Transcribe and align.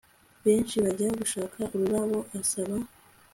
Benshi 0.43 0.75
bajya 0.85 1.09
gushaka 1.19 1.59
ururabo 1.75 2.17
asaba 2.39 2.75